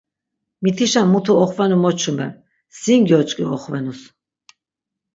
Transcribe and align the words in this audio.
Mitişen 0.63 1.07
mutu 1.13 1.33
oxvenu 1.43 1.77
mo 1.83 1.91
çumer, 1.99 2.33
sin 2.79 2.99
gyoç̆k̆i 3.07 3.43
oxvenus. 3.53 4.01